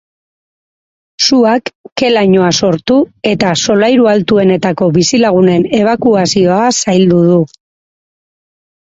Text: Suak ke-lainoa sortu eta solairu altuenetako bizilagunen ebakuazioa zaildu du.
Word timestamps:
Suak 1.25 1.71
ke-lainoa 2.01 2.47
sortu 2.63 2.97
eta 3.33 3.53
solairu 3.67 4.11
altuenetako 4.15 4.91
bizilagunen 4.99 5.71
ebakuazioa 5.85 6.61
zaildu 6.83 7.25
du. 7.33 7.41